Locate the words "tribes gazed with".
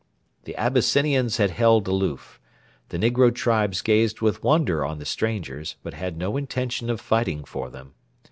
3.31-4.41